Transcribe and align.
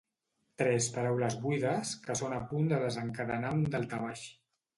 Tres 0.61 0.87
paraules 0.95 1.35
buides 1.43 1.91
que 2.07 2.15
són 2.23 2.33
a 2.39 2.41
punt 2.55 2.73
de 2.73 2.81
desencadenar 2.85 3.53
un 3.61 3.63
daltabaix. 3.77 4.27